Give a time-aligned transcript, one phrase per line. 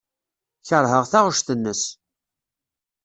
[0.67, 1.83] Keṛheɣ taɣect-nnes.